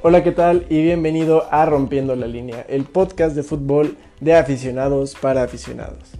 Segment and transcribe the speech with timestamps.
[0.00, 0.64] Hola, ¿qué tal?
[0.68, 6.12] Y bienvenido a Rompiendo la Línea, el podcast de fútbol de aficionados para aficionados.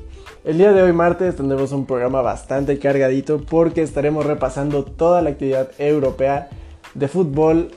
[0.44, 5.30] El día de hoy martes tendremos un programa bastante cargadito porque estaremos repasando toda la
[5.30, 6.48] actividad europea
[6.94, 7.70] de fútbol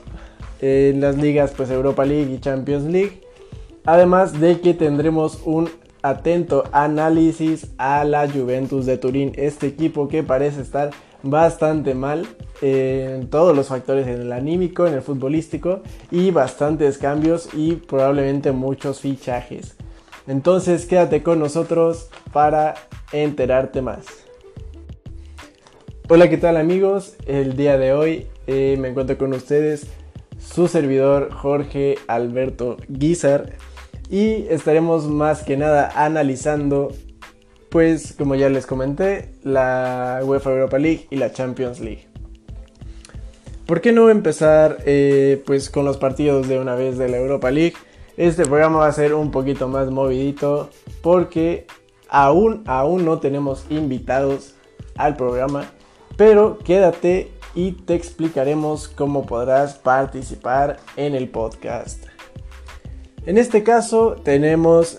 [0.60, 3.20] en las ligas pues Europa League y Champions League.
[3.84, 5.70] Además de que tendremos un
[6.02, 10.90] atento análisis a la Juventus de Turín, este equipo que parece estar
[11.22, 12.26] bastante mal
[12.60, 18.52] en todos los factores, en el anímico, en el futbolístico y bastantes cambios y probablemente
[18.52, 19.76] muchos fichajes.
[20.26, 22.74] Entonces quédate con nosotros para
[23.12, 24.06] enterarte más.
[26.08, 27.16] Hola, ¿qué tal amigos?
[27.26, 29.86] El día de hoy eh, me encuentro con ustedes
[30.38, 33.52] su servidor Jorge Alberto Guizar
[34.10, 36.92] y estaremos más que nada analizando
[37.72, 42.06] pues como ya les comenté, la UEFA Europa League y la Champions League.
[43.64, 47.50] ¿Por qué no empezar eh, pues con los partidos de una vez de la Europa
[47.50, 47.72] League?
[48.18, 50.68] Este programa va a ser un poquito más movidito
[51.00, 51.66] porque
[52.10, 54.54] aún, aún no tenemos invitados
[54.96, 55.72] al programa,
[56.18, 62.04] pero quédate y te explicaremos cómo podrás participar en el podcast.
[63.24, 64.98] En este caso tenemos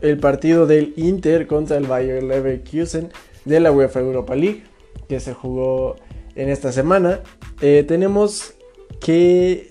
[0.00, 3.10] el partido del Inter contra el Bayer Leverkusen
[3.44, 4.62] de la UEFA Europa League
[5.08, 5.96] que se jugó
[6.34, 7.20] en esta semana.
[7.60, 8.54] Eh, tenemos
[9.00, 9.70] que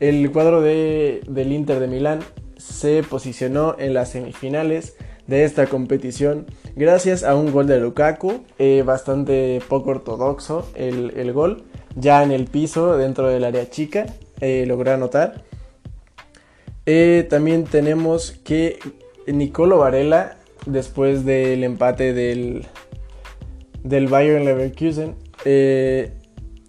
[0.00, 2.20] el cuadro de, del Inter de Milán
[2.56, 8.84] se posicionó en las semifinales de esta competición gracias a un gol de Lukaku, eh,
[8.86, 11.64] bastante poco ortodoxo el, gol,
[11.96, 14.06] ya en el piso dentro del área chica,
[14.40, 15.42] eh, logró anotar.
[17.28, 18.78] también tenemos que
[19.26, 22.66] Nicolo Varela, después del empate del,
[23.82, 26.12] del Bayern Leverkusen, eh,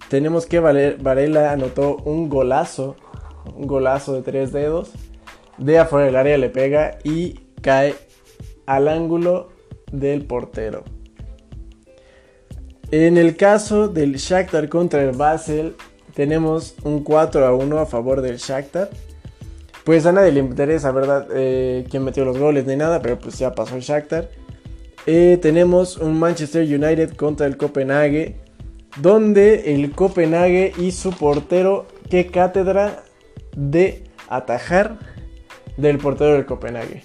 [0.09, 2.95] tenemos que Varela anotó un golazo,
[3.55, 4.91] un golazo de tres dedos,
[5.57, 7.95] de afuera del área le pega y cae
[8.65, 9.49] al ángulo
[9.91, 10.83] del portero.
[12.91, 15.75] En el caso del Shakhtar contra el Basel,
[16.13, 18.89] tenemos un 4 a 1 a favor del Shakhtar.
[19.87, 21.29] Pues a nadie le interesa, ¿verdad?
[21.33, 24.27] Eh, quién metió los goles ni nada, pero pues ya pasó el Shakhtar.
[25.05, 28.35] Eh, tenemos un Manchester United contra el Copenhague,
[28.97, 33.05] donde el Copenhague y su portero, qué cátedra
[33.55, 34.99] de atajar
[35.77, 37.03] del portero del Copenhague.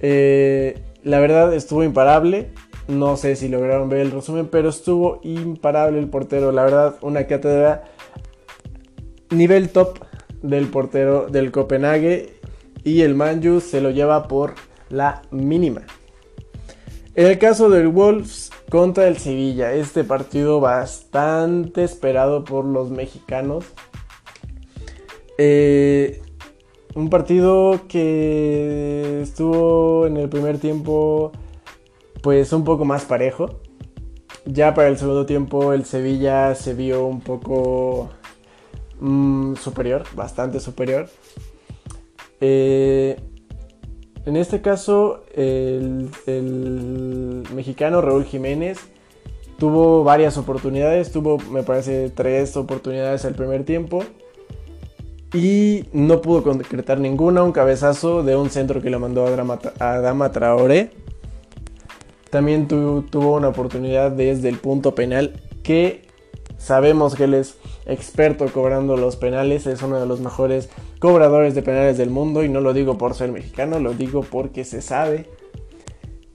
[0.00, 2.48] Eh, la verdad estuvo imparable.
[2.88, 6.50] No sé si lograron ver el resumen, pero estuvo imparable el portero.
[6.50, 7.84] La verdad, una cátedra
[9.28, 9.98] nivel top
[10.44, 12.34] del portero del Copenhague
[12.84, 14.54] y el Manju se lo lleva por
[14.90, 15.82] la mínima.
[17.14, 23.64] En el caso del Wolves contra el Sevilla, este partido bastante esperado por los mexicanos.
[25.38, 26.20] Eh,
[26.94, 31.32] un partido que estuvo en el primer tiempo
[32.22, 33.60] pues un poco más parejo.
[34.44, 38.10] Ya para el segundo tiempo el Sevilla se vio un poco
[39.06, 41.10] Mm, superior, bastante superior.
[42.40, 43.20] Eh,
[44.24, 46.08] en este caso, el,
[47.54, 48.78] mexicano Raúl Jiménez
[49.58, 54.02] tuvo varias oportunidades, tuvo me parece tres oportunidades el primer tiempo
[55.34, 60.32] y no pudo concretar ninguna, un cabezazo de un centro que le mandó a Dama,
[60.32, 60.92] Traoré.
[62.30, 66.06] También tuvo una oportunidad desde el punto penal que
[66.56, 71.62] sabemos que él es experto cobrando los penales, es uno de los mejores cobradores de
[71.62, 75.26] penales del mundo y no lo digo por ser mexicano, lo digo porque se sabe.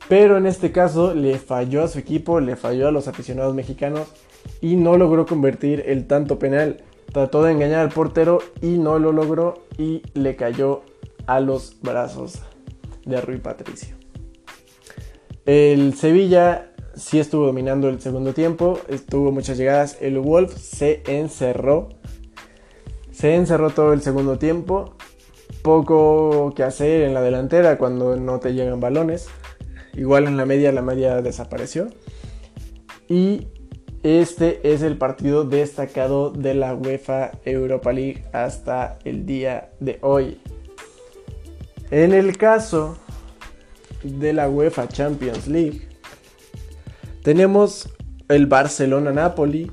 [0.07, 4.07] Pero en este caso le falló a su equipo, le falló a los aficionados mexicanos
[4.61, 6.83] y no logró convertir el tanto penal.
[7.11, 10.81] Trató de engañar al portero y no lo logró y le cayó
[11.27, 12.41] a los brazos
[13.05, 13.95] de Rui Patricio.
[15.45, 16.68] El Sevilla
[16.99, 19.97] sí estuvo dominando el segundo tiempo, estuvo muchas llegadas.
[20.01, 21.89] El Wolf se encerró.
[23.11, 24.95] Se encerró todo el segundo tiempo.
[25.63, 29.27] Poco que hacer en la delantera cuando no te llegan balones.
[29.93, 31.87] Igual en la media, la media desapareció.
[33.07, 33.47] Y
[34.03, 40.39] este es el partido destacado de la UEFA Europa League hasta el día de hoy.
[41.91, 42.97] En el caso
[44.03, 45.88] de la UEFA Champions League,
[47.23, 47.89] tenemos
[48.27, 49.71] el Barcelona-Napoli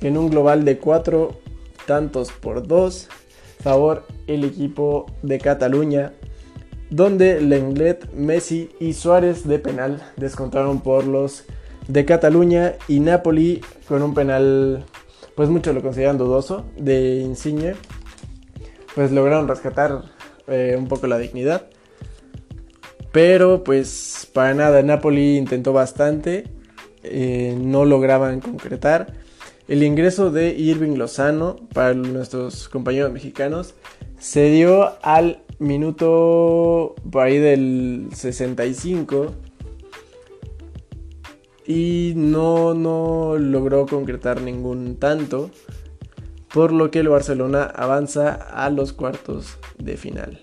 [0.00, 1.40] en un global de 4
[1.86, 3.08] tantos por 2.
[3.62, 6.12] Favor el equipo de Cataluña,
[6.90, 11.44] donde Lenglet, Messi y Suárez de penal descontaron por los
[11.88, 14.84] de Cataluña y Napoli con un penal
[15.38, 17.76] pues muchos lo consideran dudoso, de Insigne,
[18.96, 20.02] pues lograron rescatar
[20.48, 21.68] eh, un poco la dignidad.
[23.18, 26.44] Pero pues para nada, Napoli intentó bastante,
[27.02, 29.12] eh, no lograban concretar.
[29.66, 33.74] El ingreso de Irving Lozano para nuestros compañeros mexicanos
[34.20, 39.34] se dio al minuto por ahí del 65
[41.66, 45.50] y no, no logró concretar ningún tanto,
[46.54, 50.40] por lo que el Barcelona avanza a los cuartos de final.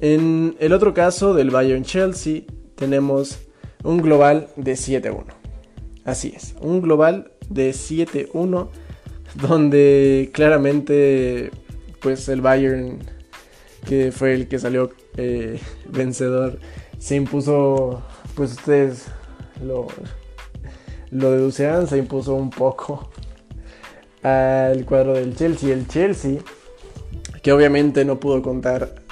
[0.00, 2.42] En el otro caso del Bayern Chelsea
[2.76, 3.38] tenemos
[3.82, 5.24] un global de 7-1.
[6.04, 8.68] Así es, un global de 7-1
[9.34, 11.50] donde claramente
[12.00, 12.98] pues el Bayern
[13.86, 16.58] que fue el que salió eh, vencedor
[16.98, 18.02] se impuso
[18.34, 19.06] pues ustedes
[19.62, 19.88] lo,
[21.10, 23.10] lo deducirán, se impuso un poco
[24.22, 25.72] al cuadro del Chelsea.
[25.72, 26.38] El Chelsea,
[27.42, 29.02] que obviamente no pudo contar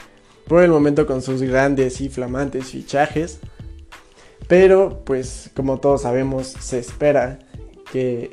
[0.46, 3.40] por el momento con sus grandes y flamantes fichajes,
[4.48, 7.38] pero pues como todos sabemos se espera
[7.92, 8.32] que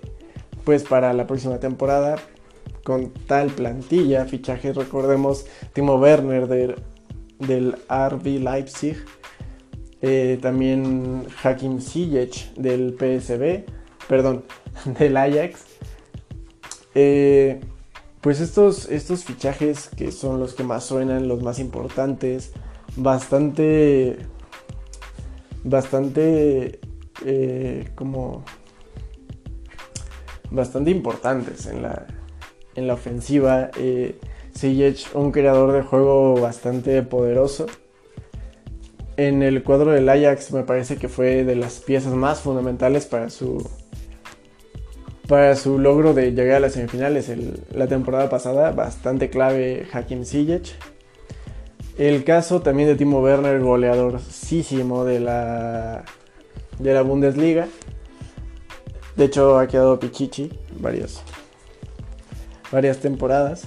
[0.64, 2.18] pues para la próxima temporada
[2.84, 6.48] con tal plantilla, fichajes, recordemos Timo Werner
[7.40, 8.98] del RB Leipzig,
[10.02, 13.64] eh, también Hakim Ziyech del PSB,
[14.08, 14.44] perdón,
[15.00, 15.64] del Ajax.
[16.94, 17.62] Eh,
[18.24, 22.54] pues estos, estos fichajes que son los que más suenan, los más importantes,
[22.96, 24.18] bastante,
[25.64, 26.80] bastante,
[27.26, 28.44] eh, como,
[30.50, 32.08] bastante importantes en la,
[32.76, 33.70] en la ofensiva.
[33.78, 34.18] Eh,
[35.14, 37.66] un creador de juego bastante poderoso
[39.18, 43.30] en el cuadro del Ajax me parece que fue de las piezas más fundamentales para
[43.30, 43.70] su
[45.28, 47.32] para su logro de llegar a las semifinales
[47.72, 50.76] la temporada pasada, bastante clave Hakim Ziyech.
[51.98, 56.04] El caso también de Timo Werner, goleadorísimo de la
[56.80, 57.68] de la Bundesliga.
[59.16, 61.22] De hecho ha quedado Pichichi varios,
[62.72, 63.66] varias temporadas.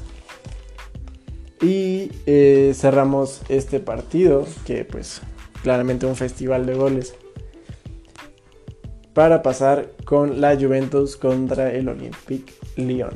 [1.63, 5.23] Y eh, cerramos este partido que pues
[5.63, 7.15] claramente un festival de goles.
[9.17, 13.15] Para pasar con la Juventus contra el Olympique Lyon.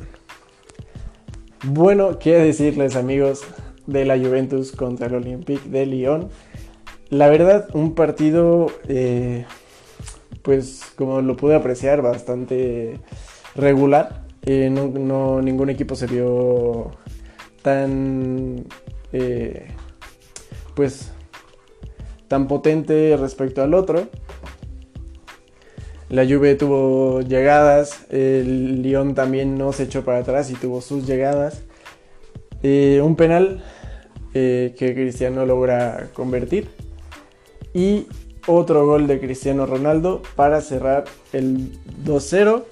[1.63, 3.43] Bueno, qué decirles amigos
[3.85, 6.29] de la Juventus contra el Olympique de Lyon.
[7.11, 9.45] La verdad, un partido, eh,
[10.41, 12.99] pues como lo pude apreciar, bastante
[13.53, 14.23] regular.
[14.41, 16.89] Eh, no, ningún equipo se vio
[17.61, 18.65] tan,
[19.13, 19.67] eh,
[20.73, 21.11] pues
[22.27, 24.07] tan potente respecto al otro.
[26.11, 31.07] La Juve tuvo llegadas, el Lyon también no se echó para atrás y tuvo sus
[31.07, 31.63] llegadas.
[32.63, 33.63] Eh, un penal
[34.33, 36.67] eh, que Cristiano logra convertir.
[37.73, 38.07] Y
[38.45, 42.65] otro gol de Cristiano Ronaldo para cerrar el 2-0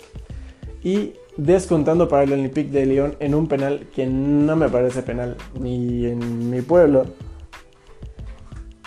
[0.83, 5.37] y descontando para el Olympique de Lyon en un penal que no me parece penal
[5.57, 7.05] ni en mi pueblo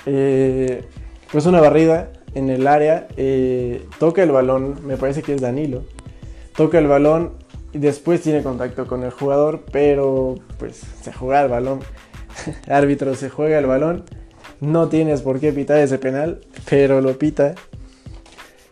[0.05, 0.85] eh,
[1.31, 5.85] pues una barrida en el área, eh, toca el balón, me parece que es Danilo,
[6.57, 7.33] toca el balón
[7.73, 11.81] y después tiene contacto con el jugador, pero pues se juega el balón,
[12.69, 14.05] árbitro se juega el balón,
[14.61, 17.55] no tienes por qué pitar ese penal, pero lo pita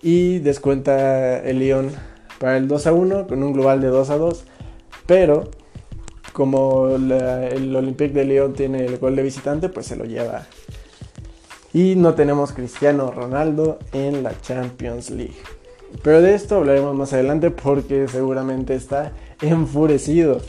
[0.02, 1.90] y descuenta el Lyon
[2.38, 4.44] para el 2 a 1 con un global de 2 a 2,
[5.06, 5.50] pero
[6.32, 10.46] como el Olympique de Lyon tiene el gol de visitante, pues se lo lleva
[11.72, 15.36] y no tenemos Cristiano Ronaldo en la Champions League.
[16.02, 20.40] Pero de esto hablaremos más adelante porque seguramente está enfurecido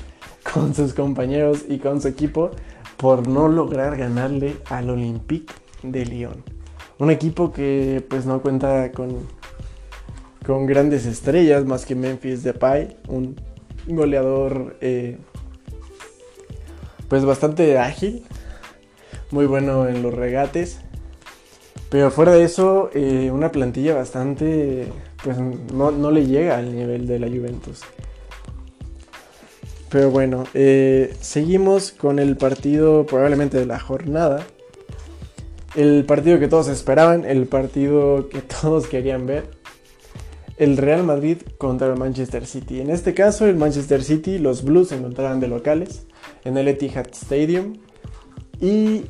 [0.54, 2.51] con sus compañeros y con su equipo
[2.98, 6.44] por no lograr ganarle al Olympique de Lyon.
[7.00, 9.28] Un equipo que pues no cuenta con,
[10.46, 13.36] con grandes estrellas más que Memphis Depay, un
[13.88, 15.18] goleador eh,
[17.08, 18.24] pues bastante ágil,
[19.32, 20.80] muy bueno en los regates
[21.92, 24.88] pero fuera de eso, eh, una plantilla bastante,
[25.22, 27.82] pues no, le llega al nivel de la Juventus.
[29.90, 34.48] Pero bueno, eh, seguimos con el partido probablemente de la jornada.
[35.76, 39.52] El partido que todos esperaban, el partido que todos querían ver.
[40.56, 42.80] El Real Madrid contra el Manchester City.
[42.80, 46.06] En este caso, el Manchester City, los Blues se encontraban de locales
[46.46, 47.80] en el Etihad Stadium.
[48.62, 49.08] Y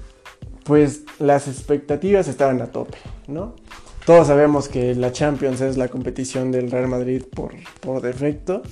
[0.63, 3.56] pues las expectativas estaban a tope, ¿no?
[4.06, 8.63] Todos sabemos que la Champions es la competición del Real Madrid por, por defecto.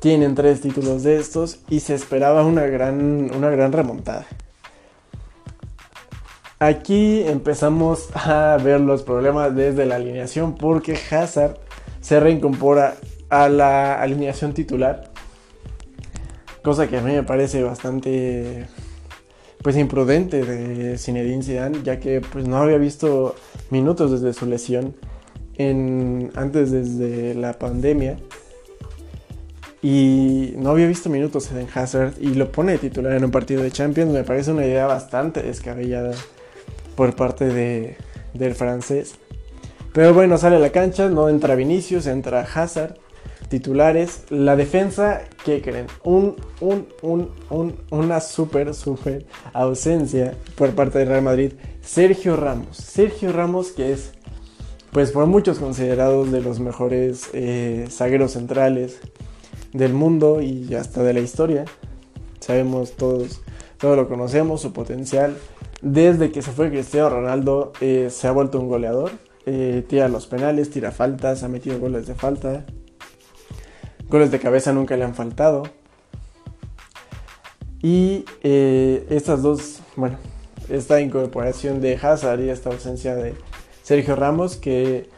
[0.00, 4.26] Tienen tres títulos de estos y se esperaba una gran, una gran remontada.
[6.58, 11.56] Aquí empezamos a ver los problemas desde la alineación porque Hazard
[12.00, 12.96] se reincorpora
[13.30, 15.10] a la alineación titular.
[16.62, 18.66] Cosa que a mí me parece bastante
[19.62, 23.34] pues imprudente de Zinedine Zidane, ya que pues no había visto
[23.70, 24.94] minutos desde su lesión
[25.56, 28.16] en, antes desde la pandemia.
[29.80, 33.70] Y no había visto minutos en Hazard y lo pone titular en un partido de
[33.72, 34.12] Champions.
[34.12, 36.12] Me parece una idea bastante descabellada
[36.94, 37.96] por parte de,
[38.34, 39.16] del francés.
[39.92, 43.01] Pero bueno, sale a la cancha, no entra Vinicius, entra Hazard
[43.52, 44.24] titulares.
[44.30, 45.86] La defensa, ¿qué creen?
[46.04, 46.36] Un,
[47.90, 51.52] una súper, súper ausencia por parte del Real Madrid.
[51.82, 52.78] Sergio Ramos.
[52.78, 54.12] Sergio Ramos que es,
[54.90, 59.00] pues por muchos considerados de los mejores eh, zagueros centrales
[59.74, 61.66] del mundo y hasta de la historia.
[62.40, 63.42] Sabemos todos,
[63.76, 65.36] todos lo conocemos, su potencial.
[65.82, 69.10] Desde que se fue Cristiano Ronaldo eh, se ha vuelto un goleador.
[69.44, 72.64] Eh, tira los penales, tira faltas, ha metido goles de falta,
[74.12, 75.62] Goles de cabeza nunca le han faltado.
[77.80, 80.18] Y eh, estas dos, bueno,
[80.68, 83.34] esta incorporación de Hazard y esta ausencia de
[83.82, 85.08] Sergio Ramos, que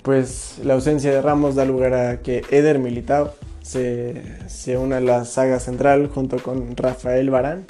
[0.00, 5.00] pues la ausencia de Ramos da lugar a que Eder Militao se, se una a
[5.00, 7.66] la saga central junto con Rafael Barán.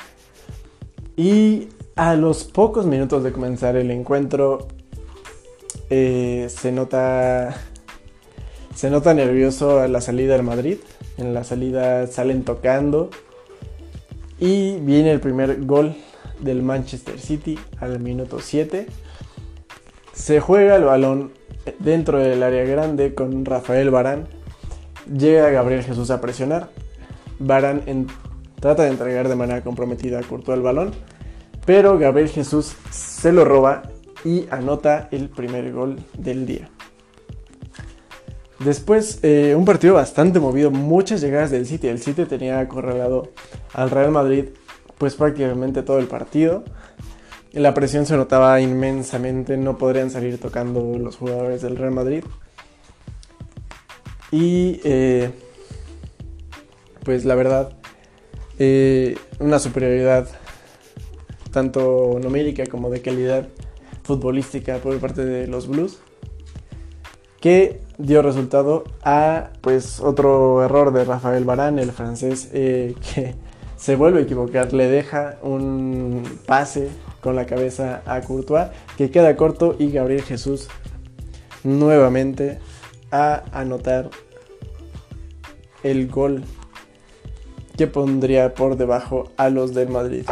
[1.16, 4.68] Y a los pocos minutos de comenzar el encuentro
[5.90, 7.56] eh, se nota
[8.76, 10.76] se nota nervioso a la salida del Madrid.
[11.16, 13.08] En la salida salen tocando.
[14.38, 15.96] Y viene el primer gol
[16.40, 18.86] del Manchester City al minuto 7.
[20.12, 21.32] Se juega el balón
[21.78, 24.28] dentro del área grande con Rafael Barán.
[25.10, 26.68] Llega Gabriel Jesús a presionar.
[27.38, 27.82] Barán
[28.60, 30.90] trata de entregar de manera comprometida a Courtois el balón.
[31.64, 33.84] Pero Gabriel Jesús se lo roba
[34.22, 36.68] y anota el primer gol del día.
[38.58, 41.88] Después, eh, un partido bastante movido, muchas llegadas del City.
[41.88, 43.30] El City tenía acorralado
[43.74, 44.46] al Real Madrid,
[44.98, 46.64] pues prácticamente todo el partido.
[47.52, 52.24] La presión se notaba inmensamente, no podrían salir tocando los jugadores del Real Madrid.
[54.30, 55.30] Y, eh,
[57.04, 57.72] pues la verdad,
[58.58, 60.28] eh, una superioridad
[61.52, 63.48] tanto numérica como de calidad
[64.02, 65.98] futbolística por parte de los Blues
[67.40, 73.34] que dio resultado a pues otro error de Rafael Barán, el francés, eh, que
[73.76, 76.88] se vuelve a equivocar, le deja un pase
[77.20, 80.68] con la cabeza a Courtois que queda corto y Gabriel Jesús
[81.64, 82.58] nuevamente
[83.10, 84.10] a anotar
[85.82, 86.44] el gol
[87.76, 90.24] que pondría por debajo a los del Madrid.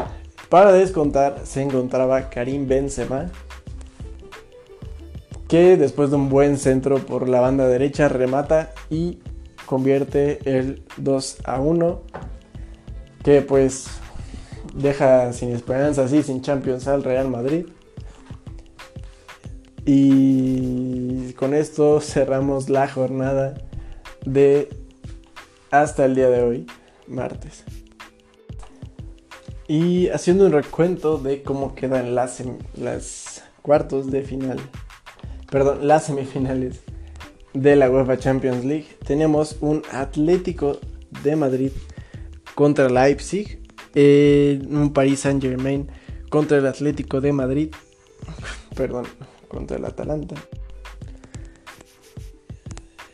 [0.49, 3.31] Para descontar se encontraba Karim Benzema
[5.49, 9.19] que después de un buen centro por la banda derecha remata y
[9.67, 12.03] convierte el 2 a 1
[13.23, 13.87] que pues
[14.75, 17.67] deja sin esperanza así sin Champions al Real Madrid.
[19.87, 23.55] Y con esto cerramos la jornada
[24.25, 24.69] de
[25.71, 26.67] hasta el día de hoy
[27.07, 27.65] martes.
[29.67, 32.43] Y haciendo un recuento de cómo quedan las,
[32.77, 34.59] las cuartos de final
[35.55, 36.81] perdón, las semifinales
[37.53, 40.81] de la UEFA Champions League, tenemos un Atlético
[41.23, 41.71] de Madrid
[42.57, 43.61] contra Leipzig,
[43.95, 45.87] un Paris Saint Germain
[46.29, 47.69] contra el Atlético de Madrid,
[48.75, 49.05] perdón,
[49.47, 50.35] contra el Atalanta.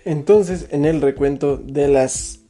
[0.07, 2.41] Entonces, en el recuento de las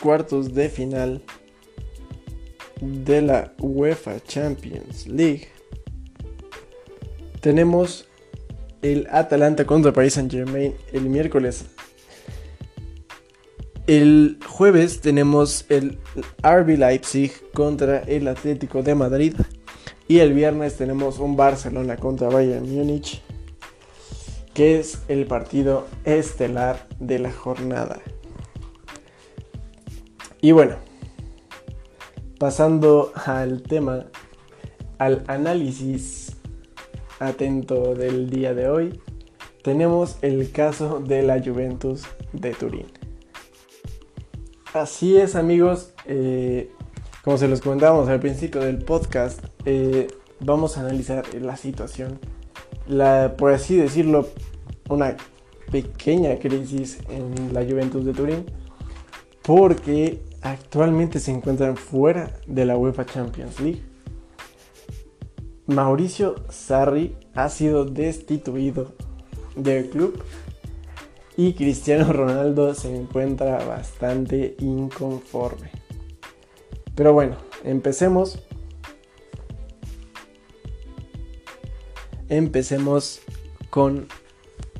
[0.00, 1.22] cuartos de final
[2.80, 5.55] de la UEFA Champions League,
[7.46, 8.08] tenemos
[8.82, 11.66] el Atalanta contra Paris Saint Germain el miércoles.
[13.86, 16.00] El jueves tenemos el
[16.42, 19.34] RB Leipzig contra el Atlético de Madrid.
[20.08, 23.22] Y el viernes tenemos un Barcelona contra Bayern Múnich,
[24.52, 28.00] que es el partido estelar de la jornada.
[30.40, 30.78] Y bueno,
[32.40, 34.06] pasando al tema,
[34.98, 36.25] al análisis
[37.18, 39.00] atento del día de hoy,
[39.62, 42.86] tenemos el caso de la Juventus de Turín.
[44.72, 46.70] Así es amigos, eh,
[47.24, 50.08] como se los comentábamos al principio del podcast, eh,
[50.40, 52.18] vamos a analizar la situación,
[52.86, 54.28] la, por así decirlo,
[54.88, 55.16] una
[55.72, 58.44] pequeña crisis en la Juventus de Turín,
[59.42, 63.82] porque actualmente se encuentran fuera de la UEFA Champions League.
[65.66, 68.92] Mauricio Sarri ha sido destituido
[69.56, 70.22] del club
[71.36, 75.70] y Cristiano Ronaldo se encuentra bastante inconforme.
[76.94, 78.38] Pero bueno, empecemos.
[82.28, 83.20] Empecemos
[83.70, 84.08] con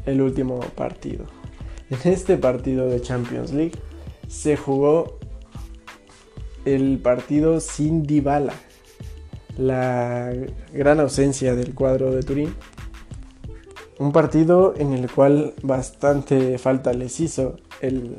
[0.07, 1.27] el último partido.
[1.91, 3.79] En este partido de Champions League
[4.29, 5.19] se jugó
[6.65, 8.55] el partido sin Dybala,
[9.57, 10.33] la
[10.73, 12.55] gran ausencia del cuadro de Turín.
[13.99, 18.17] Un partido en el cual bastante falta les hizo el,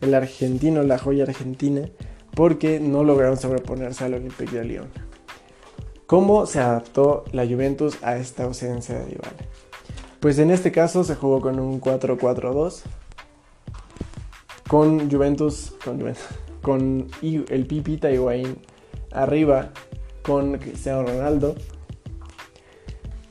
[0.00, 1.88] el argentino, la joya argentina,
[2.34, 4.88] porque no lograron sobreponerse al Olympique de Lyon.
[6.06, 9.36] ¿Cómo se adaptó la Juventus a esta ausencia de Dybala?
[10.20, 12.82] Pues en este caso se jugó con un 4-4-2
[14.68, 16.24] con Juventus, con, Juventus,
[16.62, 18.56] con el Pipita Higuaín
[19.12, 19.70] arriba
[20.26, 21.54] con Cristiano Ronaldo.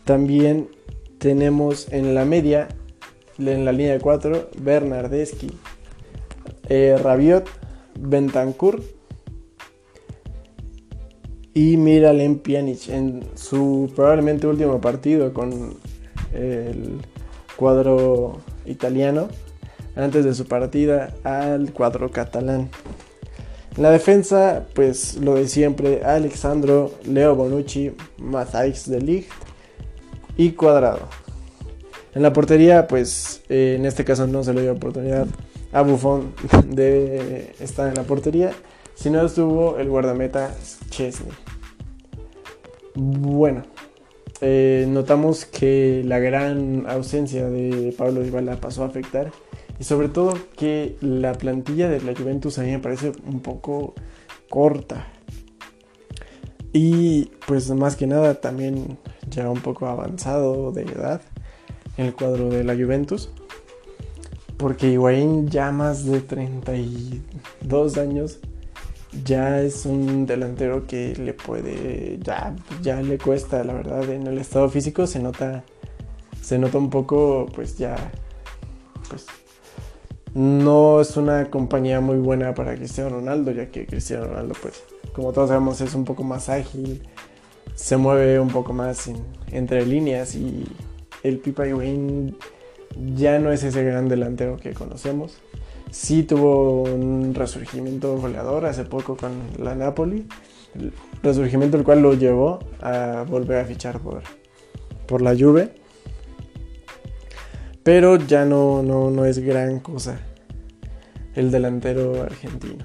[0.05, 0.69] También
[1.17, 2.69] tenemos en la media,
[3.37, 5.51] en la línea de 4, Bernardeschi,
[6.69, 7.47] eh, Rabiot,
[7.99, 8.81] Bentancur
[11.53, 15.77] y Miralem Pjanic en su probablemente último partido con
[16.33, 17.01] el
[17.55, 19.29] cuadro italiano
[19.95, 22.69] antes de su partida al cuadro catalán.
[23.77, 29.29] En la defensa, pues lo de siempre, Alexandro, Leo Bonucci, Matthijs de Ligt
[30.37, 31.09] y Cuadrado.
[32.13, 35.27] En la portería, pues eh, en este caso no se le dio oportunidad
[35.73, 36.33] a Buffon
[36.69, 38.51] de estar en la portería,
[38.93, 40.55] sino estuvo el guardameta
[40.89, 41.33] Chesney.
[42.95, 43.63] Bueno,
[44.39, 49.31] eh, notamos que la gran ausencia de Pablo Dybala pasó a afectar
[49.79, 53.93] y sobre todo que la plantilla de la Juventus a mí me parece un poco
[54.49, 55.07] corta.
[56.71, 58.97] Y pues más que nada también
[59.29, 61.21] ya un poco avanzado de edad
[61.97, 63.29] en el cuadro de la Juventus.
[64.57, 68.39] Porque Higuaín ya más de 32 años
[69.23, 74.37] ya es un delantero que le puede ya ya le cuesta la verdad en el
[74.37, 75.63] estado físico se nota
[76.41, 77.95] se nota un poco pues ya
[79.09, 79.25] pues
[80.35, 85.31] no es una compañía muy buena para Cristiano Ronaldo, ya que Cristiano Ronaldo, pues, como
[85.31, 87.01] todos sabemos, es un poco más ágil,
[87.73, 89.09] se mueve un poco más
[89.51, 90.65] entre líneas y
[91.23, 92.35] el Pipa Wayne
[93.15, 95.37] ya no es ese gran delantero que conocemos.
[95.89, 100.27] Sí tuvo un resurgimiento goleador hace poco con la Napoli,
[101.23, 104.21] resurgimiento el cual lo llevó a volver a fichar por,
[105.07, 105.84] por la Juve
[107.85, 110.19] pero ya no, no, es gran cosa
[111.35, 112.83] el delantero argentino.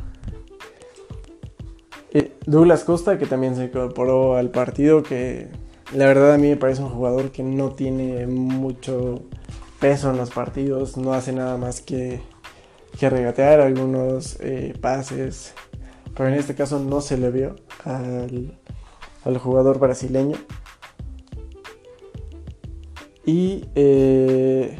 [2.13, 5.49] Eh, Douglas Costa, que también se incorporó al partido, que
[5.95, 9.23] la verdad a mí me parece un jugador que no tiene mucho
[9.79, 12.21] peso en los partidos, no hace nada más que,
[12.99, 15.55] que regatear algunos eh, pases,
[16.15, 18.53] pero en este caso no se le vio al,
[19.25, 20.37] al jugador brasileño.
[23.25, 24.77] Y eh,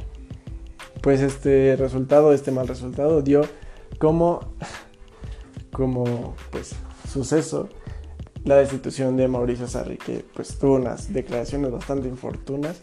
[1.03, 3.43] pues este resultado, este mal resultado dio
[3.99, 4.41] como,
[5.73, 6.75] como pues
[7.11, 7.69] suceso
[8.45, 12.79] la destitución de Mauricio Sarri, que pues tuvo unas declaraciones bastante infortunas,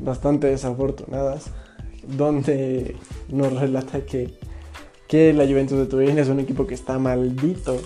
[0.00, 1.46] bastante desafortunadas,
[2.16, 2.96] donde
[3.28, 4.36] nos relata que,
[5.08, 7.80] que la Juventus de Turín es un equipo que está maldito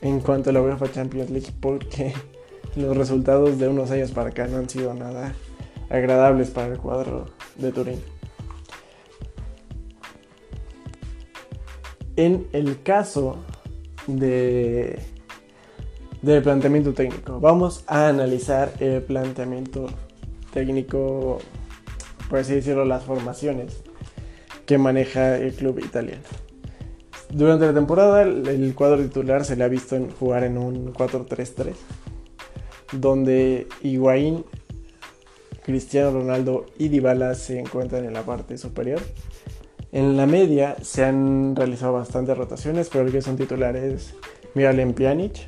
[0.00, 2.14] en cuanto a la UEFA Champions League porque
[2.76, 5.34] los resultados de unos años para acá no han sido nada
[5.90, 8.02] agradables para el cuadro de Turín.
[12.16, 13.36] En el caso
[14.06, 14.98] de
[16.22, 19.86] del planteamiento técnico, vamos a analizar el planteamiento
[20.52, 21.38] técnico,
[22.28, 23.82] por así decirlo, las formaciones
[24.66, 26.22] que maneja el club italiano.
[27.30, 31.74] Durante la temporada el cuadro titular se le ha visto jugar en un 4-3-3,
[32.92, 34.44] donde Higuaín
[35.68, 39.02] Cristiano Ronaldo y Dybala se encuentran en la parte superior.
[39.92, 44.14] En la media se han realizado bastantes rotaciones, pero el que son titulares
[44.54, 45.46] Miralem Pjanic,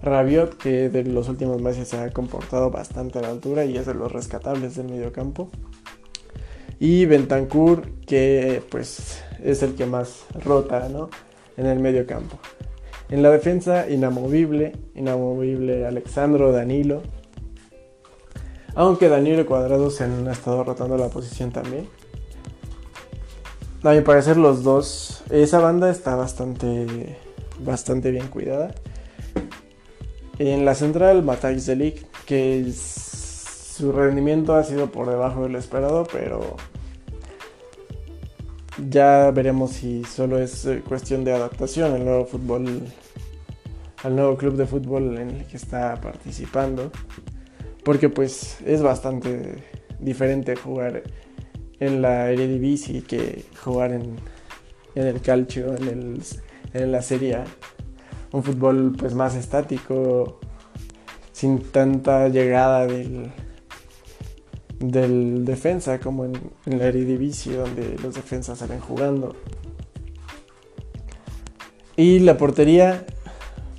[0.00, 3.84] Rabiot, que de los últimos meses se ha comportado bastante a la altura y es
[3.84, 5.50] de los rescatables del mediocampo.
[6.78, 11.10] Y Bentancur, que pues es el que más rota ¿no?
[11.56, 12.38] en el mediocampo.
[13.10, 17.02] En la defensa, inamovible, inamovible Alexandro Danilo.
[18.74, 21.88] Aunque Danilo Cuadrado se han estado rotando la posición también.
[23.82, 27.18] A mi parecer los dos, esa banda está bastante,
[27.60, 28.74] bastante bien cuidada.
[30.38, 36.06] En la central, Matthijs de que su rendimiento ha sido por debajo de lo esperado,
[36.12, 36.56] pero
[38.88, 42.82] ya veremos si solo es eh, cuestión de adaptación al nuevo fútbol,
[44.02, 46.90] al nuevo club de fútbol en el que está participando,
[47.84, 49.64] porque pues es bastante
[49.98, 51.02] diferente jugar
[51.80, 54.16] en la Eredivisie que jugar en,
[54.94, 56.22] el calcio, en, el,
[56.74, 57.44] en la Serie A.
[58.30, 60.38] Un fútbol pues más estático,
[61.32, 63.32] sin tanta llegada del,
[64.78, 66.34] del defensa como en,
[66.66, 69.34] la Eredivisie donde los defensas salen jugando.
[71.96, 73.04] Y la portería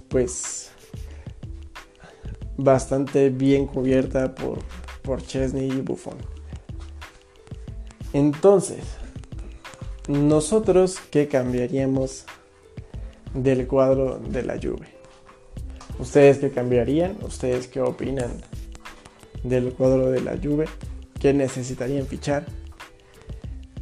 [0.10, 0.73] pues
[2.58, 4.60] bastante bien cubierta por,
[5.02, 6.18] por Chesney y Buffon.
[8.14, 8.84] Entonces,
[10.08, 12.26] nosotros qué cambiaríamos
[13.34, 14.88] del cuadro de la Juve.
[16.00, 17.18] ¿Ustedes qué cambiarían?
[17.24, 18.32] ¿Ustedes qué opinan
[19.44, 20.68] del cuadro de la Juve?
[21.24, 22.46] que necesitarían fichar.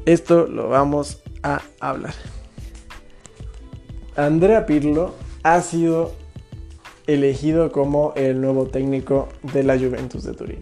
[0.06, 2.14] Esto lo vamos a hablar.
[4.16, 6.14] Andrea Pirlo ha sido
[7.08, 10.60] elegido como el nuevo técnico de la Juventus de Turín.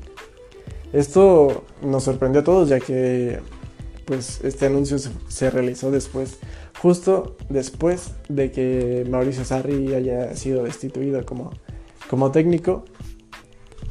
[0.93, 3.39] Esto nos sorprendió a todos ya que
[4.05, 6.39] pues este anuncio se, realizó después,
[6.81, 11.51] justo después de que Mauricio Sarri haya sido destituido como,
[12.09, 12.85] como técnico.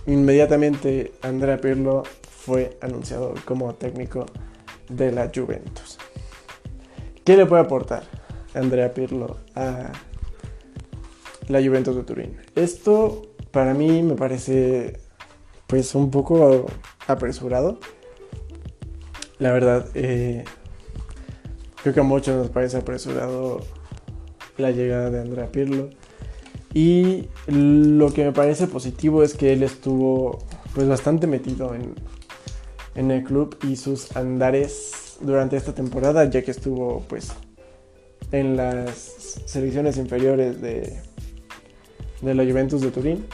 [0.07, 4.27] Inmediatamente Andrea Pirlo fue anunciado como técnico
[4.89, 5.99] de la Juventus.
[7.25, 8.03] ¿Qué le puede aportar
[8.55, 9.93] Andrea Pirlo a
[11.49, 12.37] la Juventus de Turín?
[12.55, 14.99] Esto para mí me parece
[15.67, 16.67] pues un poco
[17.07, 17.79] apresurado.
[19.39, 20.45] La verdad, eh,
[21.83, 23.61] creo que a muchos nos parece apresurado
[24.57, 25.91] la llegada de Andrea Pirlo.
[26.75, 30.39] Y lo que me parece positivo es que él estuvo
[30.75, 31.95] pues bastante metido en,
[32.95, 37.33] en el club y sus andares durante esta temporada, ya que estuvo pues
[38.33, 41.01] en las selecciones inferiores de,
[42.20, 43.24] de la Juventus de Turín.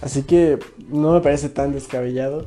[0.00, 2.46] Así que no me parece tan descabellado.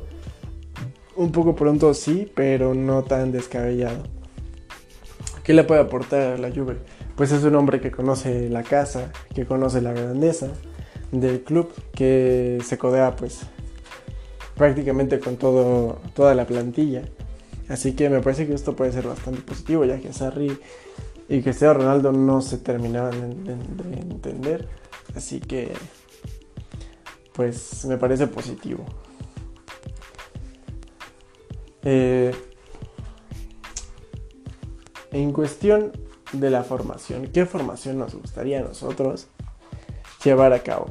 [1.16, 4.04] Un poco pronto sí, pero no tan descabellado.
[5.42, 6.76] ¿Qué le puede aportar la Juve?
[7.16, 10.48] Pues es un hombre que conoce la casa, que conoce la grandeza
[11.10, 13.40] del club, que se codea pues
[14.56, 17.02] prácticamente con todo, toda la plantilla.
[17.68, 20.58] Así que me parece que esto puede ser bastante positivo, ya que Sarri
[21.28, 24.68] y Cristiano Ronaldo no se terminaban de, entender.
[25.14, 25.72] Así que,
[27.34, 28.84] pues me parece positivo.
[31.82, 32.34] Eh,
[35.12, 35.92] en cuestión
[36.32, 39.28] de la formación, ¿qué formación nos gustaría a nosotros
[40.24, 40.86] llevar a cabo?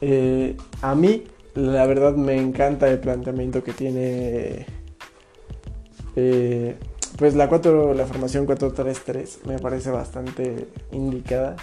[0.00, 4.66] Eh, a mí la verdad me encanta el planteamiento que tiene
[6.14, 6.76] eh,
[7.18, 11.56] pues la 4 la formación 4-3-3 me parece bastante indicada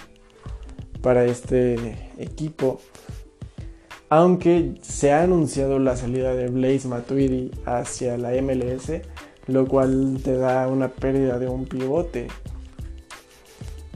[1.02, 2.80] para este equipo
[4.08, 8.92] aunque se ha anunciado la salida de Blaze Matuidi hacia la MLS
[9.48, 12.28] lo cual te da una pérdida de un pivote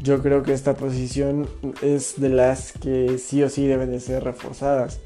[0.02, 1.46] yo creo que esta posición
[1.82, 4.98] es de las que sí o sí deben de ser reforzadas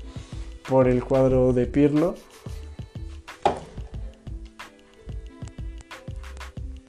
[0.69, 2.15] por el cuadro de Pirlo.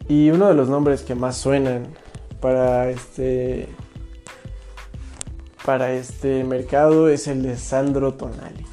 [0.07, 1.87] Y uno de los nombres que más suenan
[2.39, 3.67] para este
[5.65, 8.65] para este mercado es el de Sandro Tonali.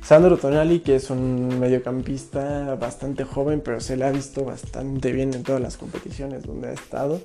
[0.00, 5.34] Sandro Tonali, que es un mediocampista bastante joven, pero se le ha visto bastante bien
[5.34, 7.20] en todas las competiciones donde ha estado.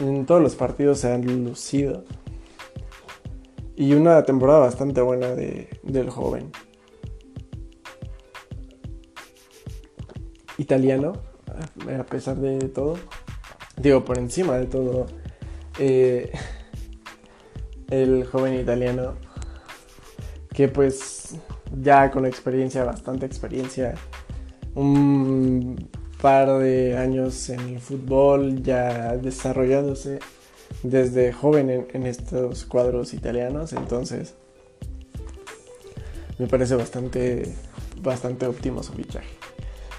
[0.00, 2.04] En todos los partidos se han lucido
[3.78, 6.50] y una temporada bastante buena de, del joven.
[10.56, 11.12] Italiano,
[11.98, 12.96] a pesar de todo,
[13.76, 15.06] digo, por encima de todo,
[15.78, 16.32] eh,
[17.90, 19.14] el joven italiano,
[20.52, 21.36] que pues
[21.80, 23.94] ya con experiencia, bastante experiencia,
[24.74, 25.88] un
[26.20, 30.18] par de años en el fútbol, ya desarrollándose
[30.82, 34.34] desde joven en, estos cuadros italianos, entonces
[36.38, 37.54] me parece bastante,
[38.00, 39.28] bastante óptimo su fichaje.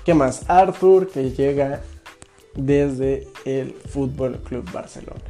[0.09, 0.49] ¿Qué más?
[0.49, 1.81] Arthur que llega
[2.55, 5.21] desde el Fútbol Club Barcelona.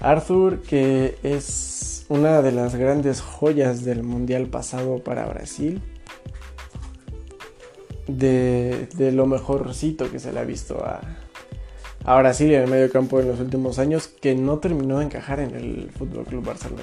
[0.00, 5.80] Arthur, que es una de las grandes joyas del Mundial pasado para Brasil.
[8.08, 13.28] De, lo mejorcito que se le ha visto a, Brasil en el medio campo en
[13.28, 16.82] los últimos años, que no terminó de encajar en el Fútbol Club Barcelona.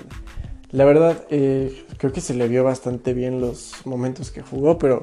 [0.71, 5.01] La verdad, eh, creo que se le vio bastante bien los momentos que jugó, pero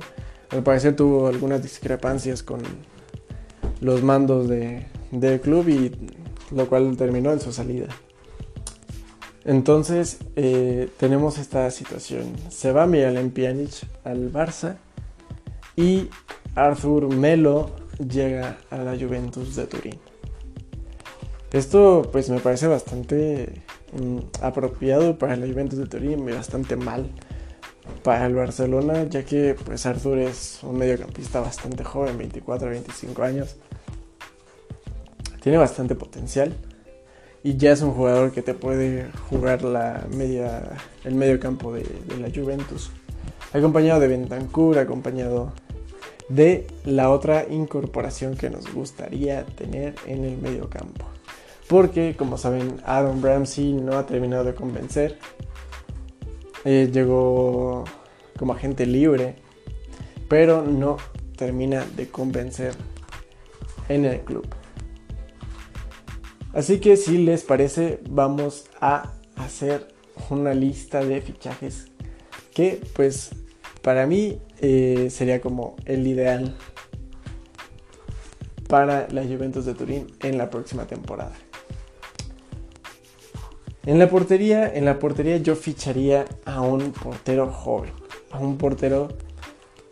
[0.51, 2.61] al parecer tuvo algunas discrepancias con
[3.81, 5.93] los mandos de, del club y
[6.55, 7.89] lo cual terminó en su salida.
[9.45, 12.35] Entonces eh, tenemos esta situación.
[12.51, 14.77] Se va Miralem Pjanic al Barça
[15.77, 16.09] y
[16.55, 19.99] Arthur Melo llega a la Juventus de Turín.
[21.53, 27.09] Esto pues me parece bastante Mm, apropiado para la Juventus de Turín y bastante mal
[28.03, 33.57] para el Barcelona, ya que pues Arthur es un mediocampista bastante joven, 24, 25 años.
[35.43, 36.55] Tiene bastante potencial
[37.47, 40.63] y ya es un jugador que te puede jugar la media,
[41.05, 41.85] el medio campo de,
[42.19, 42.91] la Juventus.
[43.53, 45.53] Acompañado de Bentancur, acompañado
[46.29, 51.05] de la otra incorporación que nos gustaría tener en el medio campo.
[51.69, 55.17] Porque, como saben, Adam Ramsey no ha terminado de convencer.
[56.65, 57.85] Llegó
[58.39, 59.37] como agente libre,
[60.29, 60.97] pero no
[61.37, 62.75] termina de convencer
[63.89, 64.47] en el club.
[66.53, 69.89] Así que si les parece, vamos a hacer
[70.31, 71.89] una lista de fichajes
[72.55, 73.31] que pues
[73.83, 76.57] para mí eh, sería como el ideal
[78.69, 81.37] para la Juventus de Turín en la próxima temporada.
[83.87, 87.93] En la portería, en la portería yo ficharía a un portero joven,
[88.33, 89.09] a un portero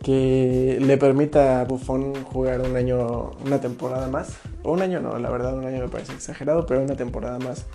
[0.03, 4.37] que le permita a Buffon jugar un año, una temporada más.
[4.63, 7.65] Un año no, la verdad un año me parece exagerado, pero una temporada más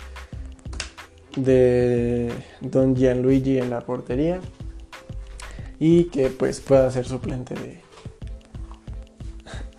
[1.35, 2.31] de
[2.61, 4.39] Don Gianluigi en la portería.
[5.79, 7.81] Y que pues pueda ser suplente de,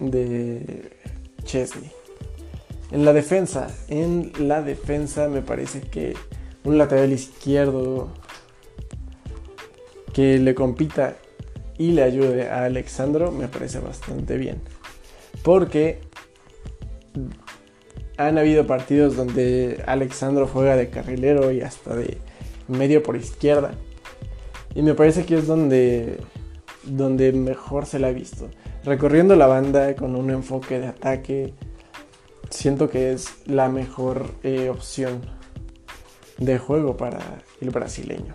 [0.00, 0.90] de
[1.44, 1.92] Chesney.
[2.90, 6.14] En la defensa, en la defensa me parece que
[6.64, 8.08] un lateral izquierdo
[10.12, 11.16] que le compita
[11.78, 14.60] y le ayude a Alexandro me parece bastante bien.
[15.42, 16.00] Porque
[18.16, 22.18] han habido partidos donde Alexandro juega de carrilero y hasta de
[22.68, 23.72] medio por izquierda.
[24.74, 26.18] Y me parece que es donde,
[26.84, 28.48] donde mejor se la ha visto.
[28.84, 31.54] Recorriendo la banda con un enfoque de ataque,
[32.50, 35.20] siento que es la mejor eh, opción
[36.44, 37.20] de juego para
[37.60, 38.34] el brasileño.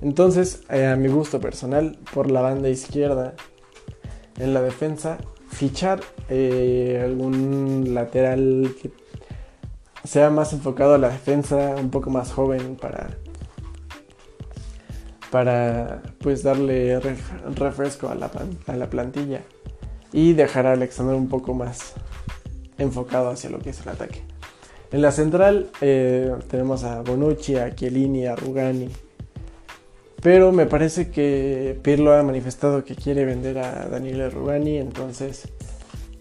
[0.00, 3.34] Entonces, eh, a mi gusto personal, por la banda izquierda,
[4.38, 5.18] en la defensa,
[5.48, 8.90] fichar eh, algún lateral que
[10.04, 13.10] sea más enfocado a la defensa, un poco más joven para
[15.30, 17.00] para pues darle
[17.56, 18.30] refresco a la,
[18.68, 19.40] a la plantilla
[20.12, 21.94] y dejar a Alexander un poco más
[22.78, 24.22] enfocado hacia lo que es el ataque.
[24.94, 28.88] En la central eh, tenemos a Bonucci, a Chiellini, a Rugani.
[30.22, 35.48] Pero me parece que Pirlo ha manifestado que quiere vender a Daniele Rugani, entonces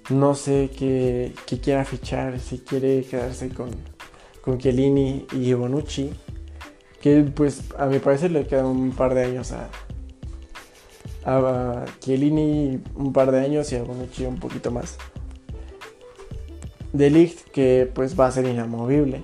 [0.10, 3.70] no sé qué, quiera fichar, si quiere quedarse con,
[4.42, 6.10] con Chiellini y Bonucci,
[7.00, 9.70] que pues a mi parecer le quedan un par de años a,
[11.26, 14.98] a Chiellini un par de años y a Bonucci un poquito más
[16.94, 19.24] de Ligt que pues va a ser inamovible.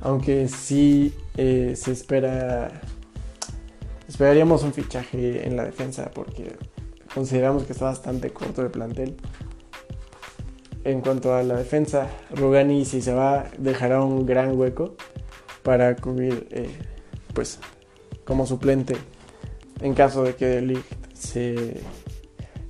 [0.00, 2.80] Aunque sí eh, se espera.
[4.08, 6.56] Esperaríamos un fichaje en la defensa porque
[7.12, 9.16] consideramos que está bastante corto el plantel.
[10.84, 14.96] En cuanto a la defensa, Rugani si se va dejará un gran hueco
[15.62, 16.70] para cubrir eh,
[17.34, 17.58] pues
[18.24, 18.96] como suplente
[19.80, 21.80] en caso de que Ligt se,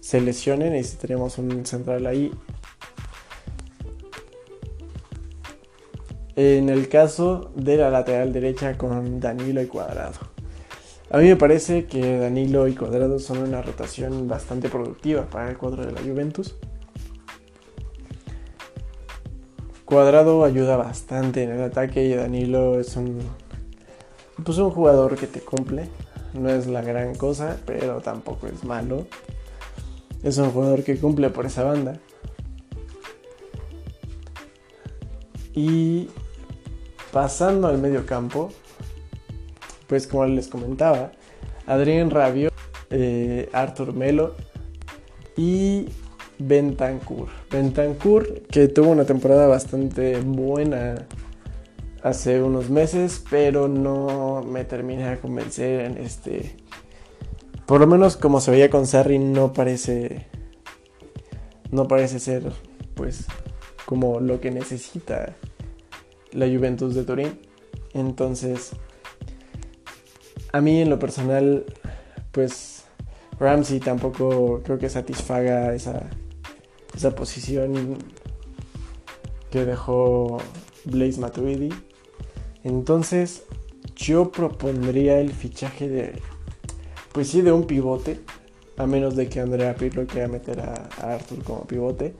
[0.01, 2.33] se lesione necesitaremos un central ahí
[6.41, 10.21] en el caso de la lateral derecha con Danilo y Cuadrado.
[11.11, 15.59] A mí me parece que Danilo y Cuadrado son una rotación bastante productiva para el
[15.59, 16.55] cuadro de la Juventus.
[19.85, 23.19] Cuadrado ayuda bastante en el ataque y Danilo es un,
[24.45, 25.89] pues un jugador que te cumple.
[26.35, 29.09] No es la gran cosa, pero tampoco es malo.
[30.23, 31.99] Es un jugador que cumple por esa banda.
[35.53, 36.09] Y
[37.13, 38.51] Pasando al medio campo,
[39.87, 41.13] pues como les comentaba,
[41.67, 42.51] Adrián Rabio,
[42.91, 44.35] eh, Arthur Melo
[45.37, 45.87] y
[46.39, 47.29] Bentancur.
[47.51, 51.07] Bentancur que tuvo una temporada bastante buena
[52.03, 56.57] hace unos meses, pero no me terminé de convencer en este...
[57.67, 60.27] Por lo menos como se veía con Sarri no parece...
[61.71, 62.45] No parece ser
[62.95, 63.27] pues
[63.85, 65.35] como lo que necesita
[66.33, 67.39] la Juventus de Turín.
[67.95, 68.73] Entonces,
[70.53, 71.65] a mí en lo personal,
[72.33, 72.85] pues
[73.39, 76.09] Ramsey tampoco creo que satisfaga esa,
[76.95, 77.99] esa posición
[79.51, 80.39] que dejó
[80.85, 81.71] Blaze Matuidi.
[82.65, 83.45] Entonces,
[83.97, 86.23] yo propondría el fichaje de,
[87.13, 88.21] pues sí, de un pivote,
[88.77, 92.15] a menos de que Andrea Pirlo quiera meter a, a Arthur como pivote.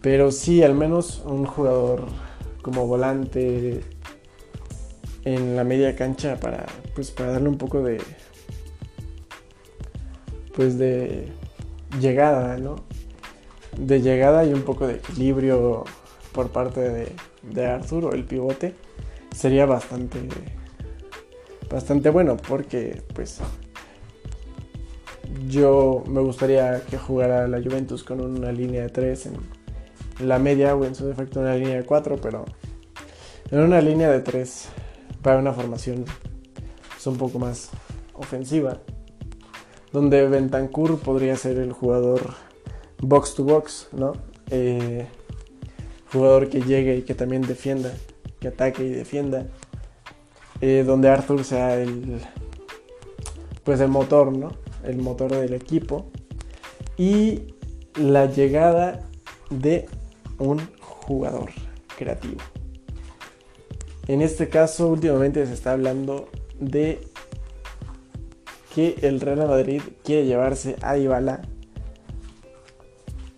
[0.00, 2.06] Pero sí, al menos un jugador
[2.64, 3.82] como volante
[5.24, 8.00] en la media cancha para, pues, para darle un poco de,
[10.56, 11.28] pues de
[12.00, 12.76] llegada, ¿no?
[13.78, 15.84] De llegada y un poco de equilibrio
[16.32, 18.74] por parte de, de Arthur o el pivote
[19.36, 20.20] sería bastante
[21.70, 23.40] bastante bueno porque pues
[25.48, 29.63] yo me gustaría que jugara la Juventus con una línea de 3 en
[30.20, 32.44] la media o en su defecto una línea de 4 pero
[33.50, 34.68] en una línea de 3
[35.22, 36.04] para una formación
[36.96, 37.70] es un poco más
[38.14, 38.78] ofensiva
[39.94, 42.34] donde Bentancur podría ser el jugador
[43.00, 44.12] box to box, ¿no?
[44.50, 45.06] Eh,
[46.12, 47.92] jugador que llegue y que también defienda,
[48.40, 49.46] que ataque y defienda.
[50.60, 52.20] Eh, donde Arthur sea el,
[53.62, 54.52] pues el motor, ¿no?
[54.82, 56.06] El motor del equipo.
[56.96, 57.54] Y
[57.94, 59.00] la llegada
[59.50, 59.88] de
[60.44, 61.50] un jugador
[61.96, 62.40] creativo.
[64.06, 66.28] En este caso, últimamente se está hablando
[66.60, 67.00] de
[68.74, 71.42] que el Real Madrid quiere llevarse a Dybala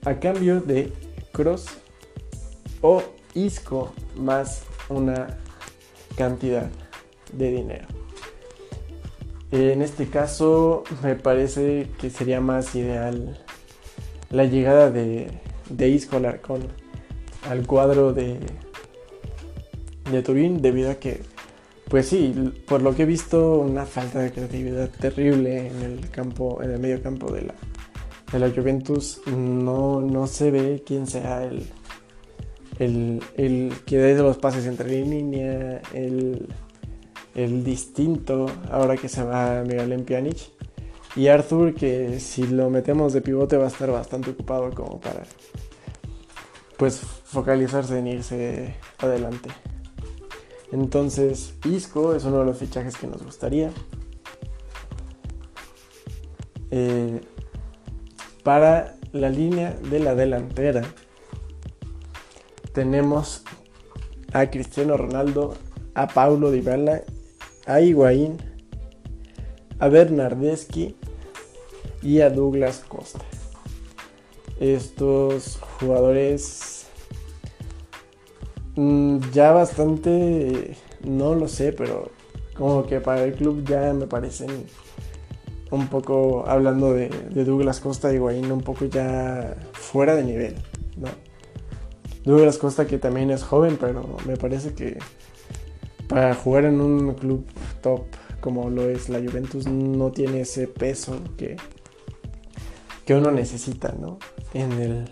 [0.05, 0.93] a cambio de
[1.33, 1.67] Cross
[2.81, 3.03] o
[3.35, 5.39] Isco más una
[6.17, 6.69] cantidad
[7.33, 7.87] de dinero.
[9.53, 13.39] En este caso me parece que sería más ideal
[14.31, 15.31] la llegada de,
[15.69, 16.67] de Isco Larcón
[17.49, 18.39] al cuadro de,
[20.11, 21.23] de Turín debido a que
[21.89, 22.35] pues sí,
[22.67, 26.81] por lo que he visto, una falta de creatividad terrible en el campo, en el
[26.81, 27.55] medio campo de la,
[28.33, 29.21] de la Juventus.
[29.27, 31.65] No, no se ve quién sea el,
[32.81, 36.49] el, el que dé los pases entre línea, el,
[37.37, 40.39] el distinto, ahora que se va Miguel Pjanic.
[41.15, 45.23] Y Arthur, que si lo metemos de pivote va a estar bastante ocupado como para
[46.77, 49.51] pues focalizarse en irse adelante.
[50.73, 53.71] Entonces, Isco es uno de los fichajes que nos gustaría.
[56.71, 57.21] Eh,
[58.43, 60.83] para la línea de la delantera
[62.73, 63.45] tenemos
[64.33, 65.55] a Cristiano Ronaldo,
[65.95, 67.03] a Paulo Dybala,
[67.67, 68.37] a Higuaín,
[69.79, 70.97] a Bernardeschi
[72.03, 73.25] y a Douglas Costa.
[74.59, 76.77] Estos jugadores
[78.77, 82.11] Mm, ya bastante, no lo sé, pero
[82.57, 84.51] como que para el club ya me parecen
[85.71, 87.09] un poco, hablando de,
[87.45, 90.57] Douglas Costa y Higuaín, un poco ya fuera de nivel.
[92.25, 94.99] Douglas Costa que también es joven, pero me parece que
[96.07, 97.47] para jugar en un club
[97.83, 98.03] top
[98.41, 101.57] como lo es la Juventus no tiene ese peso que,
[103.07, 104.19] que uno necesita, ¿no?
[104.53, 105.09] En el,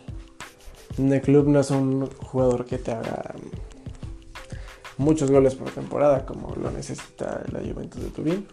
[0.98, 3.34] en el club no es un jugador que te haga
[4.98, 8.46] muchos goles por temporada como lo necesita la Juventus de Turín.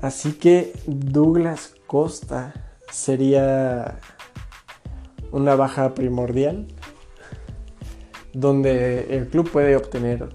[0.00, 3.98] Así que Douglas Costa sería
[5.32, 6.66] una baja primordial
[8.32, 10.28] donde el club puede obtener,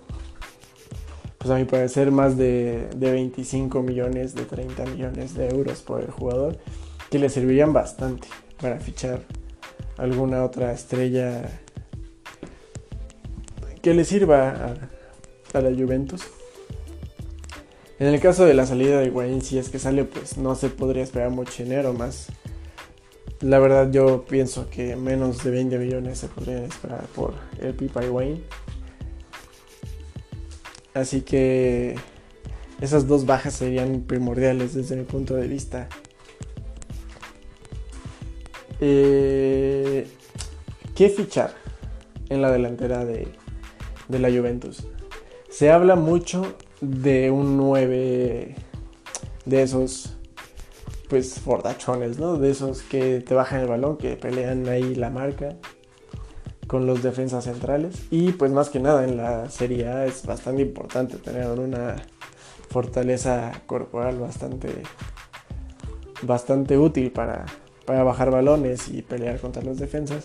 [1.37, 6.01] pues a mi parecer, más de, de 25 millones, de 30 millones de euros por
[6.01, 6.57] el jugador,
[7.11, 8.27] que le servirían bastante
[8.59, 9.21] para fichar
[9.97, 11.43] alguna otra estrella
[13.81, 14.77] que le sirva
[15.53, 16.21] a, la Juventus.
[17.99, 20.69] En el caso de la salida de Wayne, si es que sale, pues no se
[20.69, 22.27] podría esperar mucho dinero más.
[23.41, 27.99] La verdad yo pienso que menos de 20 millones se podrían esperar por el Pipa
[28.01, 28.41] Wayne.
[30.93, 31.95] Así que
[32.79, 35.89] esas dos bajas serían primordiales desde mi punto de vista.
[38.83, 40.07] Eh,
[40.95, 41.53] ¿Qué fichar
[42.29, 43.27] en la delantera de,
[44.09, 44.87] la Juventus?
[45.49, 48.55] Se habla mucho de un 9
[49.45, 50.17] de esos
[51.09, 52.37] pues fordachones, ¿no?
[52.37, 55.55] De esos que te bajan el balón, que pelean ahí la marca.
[56.67, 58.05] con los defensas centrales.
[58.11, 61.97] Y pues más que nada en la Serie A es bastante importante tener una
[62.69, 64.69] fortaleza corporal bastante,
[66.21, 67.45] bastante útil para,
[67.91, 70.23] para bajar balones y pelear contra los defensas.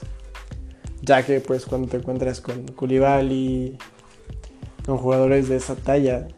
[1.03, 3.77] Ya que pues cuando te encuentras con Koulibaly,
[4.85, 6.29] con jugadores de esa talla,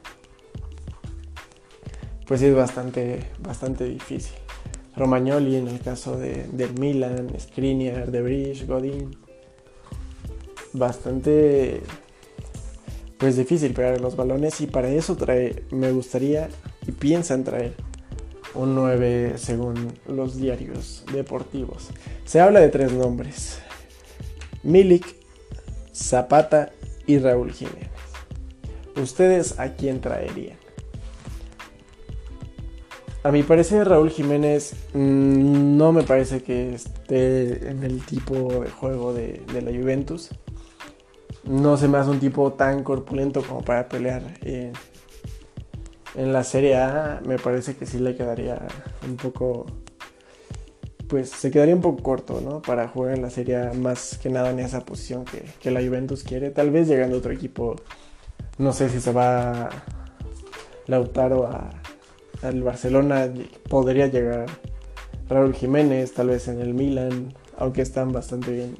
[2.26, 4.32] pues es bastante, bastante difícil.
[4.96, 9.14] Romagnoli en el caso de, del Milan, Skriniar, De Bridge, Godin.
[10.72, 11.82] Bastante
[13.18, 16.48] pues difícil pegar los balones y para eso trae, me gustaría
[16.86, 17.74] y piensan traer
[18.58, 21.90] un 9 según los diarios deportivos.
[22.24, 23.60] Se habla de tres nombres.
[24.64, 25.06] Milik,
[25.94, 26.72] Zapata
[27.06, 27.88] y Raúl Jiménez.
[29.00, 30.58] ¿Ustedes a quién traerían?
[33.22, 38.70] A mi parecer Raúl Jiménez mm, no me parece que esté en el tipo de
[38.70, 40.30] juego de, la Juventus.
[41.44, 44.72] No se me hace un tipo tan corpulento como para pelear en
[46.14, 47.20] la Serie A.
[47.24, 48.58] Me parece que sí le quedaría
[49.06, 49.66] un poco...
[51.08, 52.60] Pues se quedaría un poco corto, ¿no?
[52.60, 55.80] Para jugar en la Serie A más que nada en esa posición que, que la
[55.80, 56.50] Juventus quiere.
[56.50, 57.76] Tal vez llegando a otro equipo,
[58.58, 59.70] no sé si se va
[60.86, 61.70] Lautaro a,
[62.42, 63.32] al Barcelona
[63.68, 64.46] podría llegar
[65.28, 68.78] Raúl Jiménez, tal vez en el Milan, aunque están bastante bien,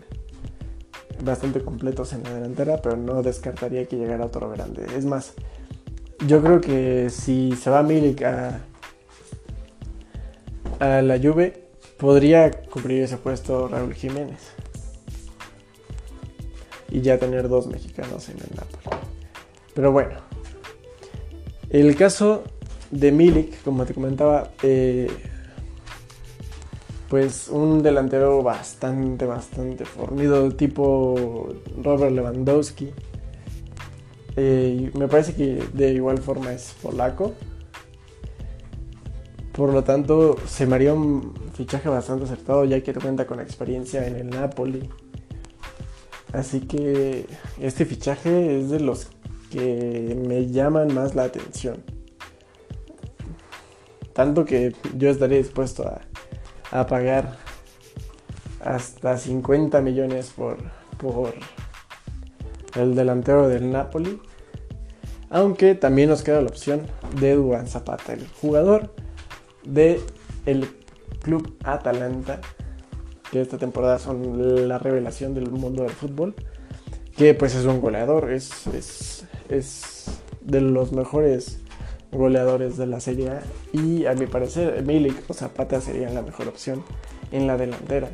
[1.23, 4.87] bastante completos en la delantera, pero no descartaría que llegara otro grande.
[4.97, 5.35] Es más,
[6.27, 8.61] yo creo que si se va Milik a,
[10.81, 11.65] la Juve,
[11.97, 14.53] podría cubrir ese puesto Raúl Jiménez.
[16.91, 19.03] Y ya tener dos mexicanos en el Napoli.
[19.75, 20.21] Pero bueno,
[21.71, 22.45] el caso
[22.91, 25.09] de Milik, como te comentaba, eh,
[27.09, 31.49] pues un delantero bastante, bastante fornido, tipo
[31.83, 32.93] Robert Lewandowski.
[34.41, 37.35] Eh, me parece que de igual forma es polaco.
[39.53, 44.07] Por lo tanto, se me haría un fichaje bastante acertado ya que cuenta con experiencia
[44.07, 44.89] en el Napoli.
[46.33, 47.27] Así que
[47.61, 49.09] este fichaje es de los
[49.51, 51.83] que me llaman más la atención.
[54.13, 55.93] Tanto que yo estaría dispuesto
[56.71, 57.39] a, pagar
[58.61, 60.59] hasta 50 millones por,
[60.97, 61.35] por
[62.77, 64.21] el delantero del Napoli.
[65.31, 66.87] Aunque también nos queda la opción
[67.21, 68.95] de Duan Zapata, el jugador
[69.65, 70.01] del
[70.47, 70.69] el
[71.21, 72.41] club Atalanta,
[73.31, 76.35] que esta temporada son la revelación del mundo del fútbol,
[77.17, 80.07] que pues es un goleador, es, es, es
[80.41, 81.61] de los mejores
[82.11, 86.49] goleadores de la Serie A y a mi parecer Milik o Zapata serían la mejor
[86.49, 86.83] opción
[87.33, 88.09] en la delantera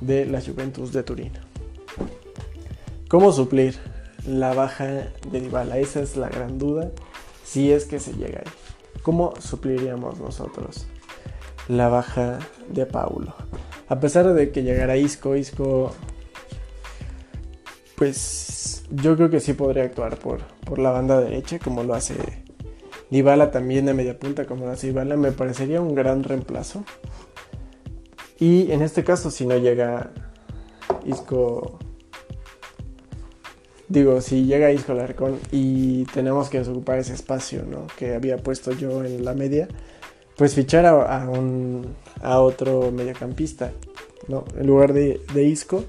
[0.00, 1.32] de la Juventus de Turín.
[3.08, 3.76] ¿Cómo suplir
[4.26, 5.78] la baja de Dybala?
[5.78, 6.90] Esa es la gran duda
[7.44, 8.52] si es que se llega ahí.
[9.02, 10.86] ¿Cómo supliríamos nosotros
[11.68, 13.34] la baja de Paulo?
[13.88, 15.92] A pesar de que llegara Isco, Isco
[17.96, 22.14] pues yo creo que sí podría actuar por, por la banda derecha, como lo hace
[23.10, 26.84] Dybala también de media punta, como lo hace Dybala, me parecería un gran reemplazo.
[28.38, 30.10] Y en este caso, si no llega
[31.04, 31.78] Isco,
[33.92, 37.86] digo, si llega Isco Larcón y tenemos que ocupar ese espacio ¿no?
[37.98, 39.68] que había puesto yo en la media,
[40.36, 43.70] pues fichar a, un, a otro mediocampista,
[44.28, 44.44] ¿no?
[44.58, 45.84] En lugar de, de Isco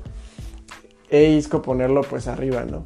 [1.09, 2.85] e Isco ponerlo pues arriba, ¿no?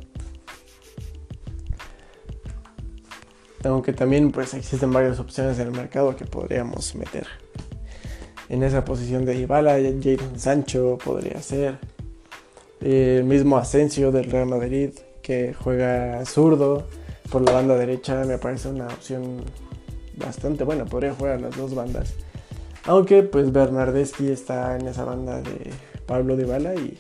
[3.64, 7.26] Aunque también pues existen varias opciones en el mercado que podríamos meter.
[8.50, 11.80] En esa posición de Ibala, Jadon Sancho podría ser.
[12.80, 14.92] El mismo Asensio del Real Madrid
[15.28, 16.88] que juega zurdo
[17.30, 19.44] por la banda derecha me parece una opción
[20.16, 20.86] bastante buena.
[20.86, 22.14] Podría jugar las dos bandas.
[22.86, 25.72] Aunque pues Bernardeschi está en esa banda de
[26.06, 26.98] Pablo Dybala y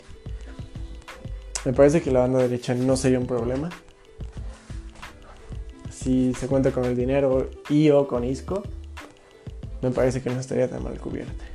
[1.64, 3.70] me parece que la banda derecha no sería un problema.
[5.90, 8.62] Si se cuenta con el dinero y o con Isco,
[9.82, 11.46] me parece que no estaría tan mal cubierta.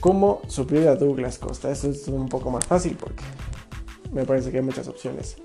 [0.00, 1.70] ¿Cómo suplir a Douglas Costa?
[1.70, 3.22] Eso es un poco más fácil porque
[4.12, 5.36] me parece que hay muchas opciones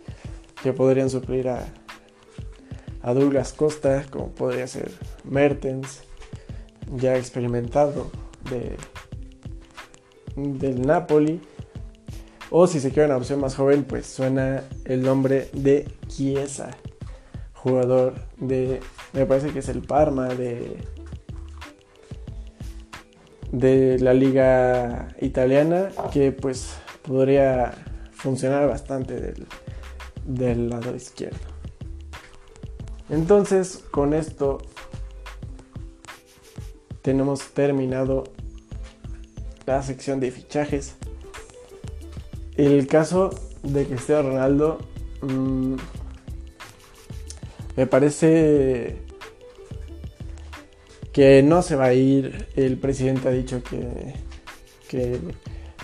[0.61, 1.66] que podrían suplir a,
[3.01, 4.91] a Douglas Costa, como podría ser
[5.24, 6.01] Mertens,
[6.95, 8.09] ya experimentado
[8.49, 8.76] de,
[10.36, 11.41] del Napoli.
[12.49, 16.72] O si se quiere una opción más joven, pues suena el nombre de Chiesa,
[17.53, 18.80] jugador de,
[19.13, 20.78] me parece que es el Parma de,
[23.51, 27.74] de la liga italiana que pues podría
[28.26, 29.45] funcionar bastante del,
[30.26, 31.38] del lado izquierdo.
[33.07, 34.57] Entonces con esto
[37.03, 38.23] tenemos terminado
[39.67, 40.95] la sección de fichajes.
[42.57, 43.30] El caso
[43.61, 44.80] de Cristiano Ronaldo
[45.21, 45.76] mmm,
[47.76, 49.03] me parece
[51.13, 52.47] que no se va a ir.
[52.55, 54.15] El presidente ha dicho que,
[54.89, 55.19] que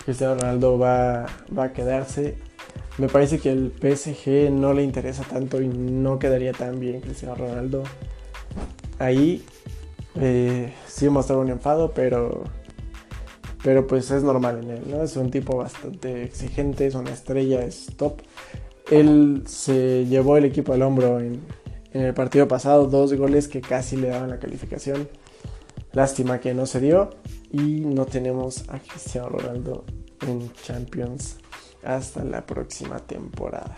[0.04, 1.26] Cristiano Ronaldo va,
[1.56, 2.36] va a quedarse.
[2.98, 7.34] Me parece que el PSG no le interesa tanto y no quedaría tan bien Cristiano
[7.34, 7.84] Ronaldo
[8.98, 9.44] ahí.
[10.16, 12.44] Eh, sí mostró un enfado, pero,
[13.62, 15.02] pero pues es normal en él, ¿no?
[15.02, 18.20] Es un tipo bastante exigente, es una estrella, es top.
[18.90, 21.40] Él se llevó el equipo al hombro en
[21.92, 25.08] el partido pasado, dos goles que casi le daban la calificación.
[25.92, 27.10] Lástima que no se dio
[27.50, 29.84] y no tenemos a Cristiano Ronaldo
[30.26, 31.36] en Champions
[31.84, 33.76] hasta la próxima temporada.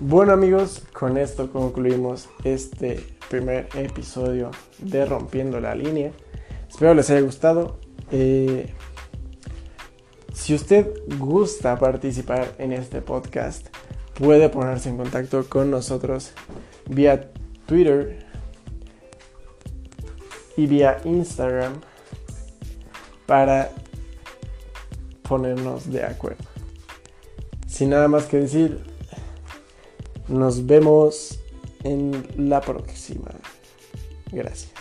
[0.00, 6.12] Bueno amigos, con esto concluimos este primer episodio de Rompiendo la Línea.
[6.68, 7.78] Espero les haya gustado.
[8.10, 8.74] Eh,
[10.34, 13.68] si usted gusta participar en este podcast,
[14.14, 16.32] puede ponerse en contacto con nosotros
[16.88, 17.30] vía
[17.66, 18.21] Twitter
[20.66, 21.80] vía Instagram
[23.26, 23.70] para
[25.28, 26.44] ponernos de acuerdo.
[27.66, 28.80] Sin nada más que decir,
[30.28, 31.38] nos vemos
[31.84, 33.30] en la próxima.
[34.30, 34.71] Gracias.